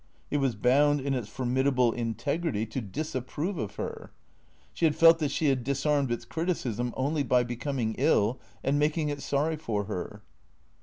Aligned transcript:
It 0.31 0.37
was 0.37 0.55
bound, 0.55 0.99
in 0.99 1.13
its 1.13 1.29
formidable 1.29 1.91
integrity, 1.91 2.65
to 2.65 2.81
disapprove 2.81 3.59
of 3.59 3.75
her. 3.75 4.11
She 4.73 4.85
had 4.85 4.95
felt 4.95 5.19
that 5.19 5.29
she 5.29 5.49
had 5.49 5.63
disarmed 5.63 6.11
its 6.11 6.25
criticism 6.25 6.91
only 6.97 7.21
by 7.21 7.43
becoming 7.43 7.93
ill 7.99 8.39
and 8.63 8.79
making 8.79 9.09
it 9.09 9.21
sorry 9.21 9.57
for 9.57 9.83
her. 9.83 10.23